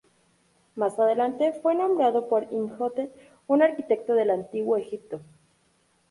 Más 0.75 0.97
adelante 0.97 1.53
fue 1.61 1.75
nombrado 1.75 2.27
por 2.27 2.47
Imhotep, 2.51 3.11
un 3.45 3.61
arquitecto 3.61 4.15
del 4.15 4.31
Antiguo 4.31 4.75
Egipto. 4.77 5.21